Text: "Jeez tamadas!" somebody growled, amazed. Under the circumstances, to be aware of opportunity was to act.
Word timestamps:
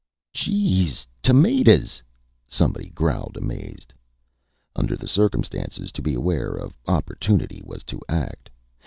"Jeez 0.33 1.05
tamadas!" 1.21 2.01
somebody 2.47 2.89
growled, 2.89 3.37
amazed. 3.37 3.93
Under 4.75 4.95
the 4.97 5.07
circumstances, 5.07 5.91
to 5.91 6.01
be 6.01 6.15
aware 6.15 6.55
of 6.55 6.75
opportunity 6.87 7.61
was 7.63 7.83
to 7.83 8.01
act. 8.09 8.49